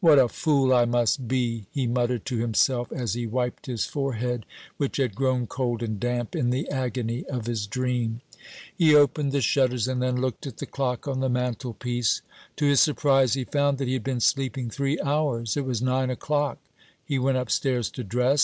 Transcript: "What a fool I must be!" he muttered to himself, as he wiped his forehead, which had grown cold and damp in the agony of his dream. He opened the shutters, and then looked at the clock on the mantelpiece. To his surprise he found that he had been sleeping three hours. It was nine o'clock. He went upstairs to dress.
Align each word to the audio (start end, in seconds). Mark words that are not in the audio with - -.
"What 0.00 0.18
a 0.18 0.28
fool 0.28 0.74
I 0.74 0.84
must 0.84 1.26
be!" 1.26 1.64
he 1.70 1.86
muttered 1.86 2.26
to 2.26 2.36
himself, 2.36 2.92
as 2.92 3.14
he 3.14 3.26
wiped 3.26 3.64
his 3.64 3.86
forehead, 3.86 4.44
which 4.76 4.98
had 4.98 5.14
grown 5.14 5.46
cold 5.46 5.82
and 5.82 5.98
damp 5.98 6.36
in 6.36 6.50
the 6.50 6.68
agony 6.68 7.24
of 7.24 7.46
his 7.46 7.66
dream. 7.66 8.20
He 8.76 8.94
opened 8.94 9.32
the 9.32 9.40
shutters, 9.40 9.88
and 9.88 10.02
then 10.02 10.20
looked 10.20 10.46
at 10.46 10.58
the 10.58 10.66
clock 10.66 11.08
on 11.08 11.20
the 11.20 11.30
mantelpiece. 11.30 12.20
To 12.56 12.66
his 12.66 12.80
surprise 12.82 13.32
he 13.32 13.44
found 13.44 13.78
that 13.78 13.88
he 13.88 13.94
had 13.94 14.04
been 14.04 14.20
sleeping 14.20 14.68
three 14.68 15.00
hours. 15.00 15.56
It 15.56 15.64
was 15.64 15.80
nine 15.80 16.10
o'clock. 16.10 16.58
He 17.02 17.18
went 17.18 17.38
upstairs 17.38 17.88
to 17.92 18.04
dress. 18.04 18.38